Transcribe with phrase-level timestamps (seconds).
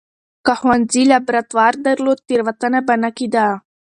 [0.45, 3.47] که ښوونځي لابراتوار درلود، تېروتنه به نه کېده.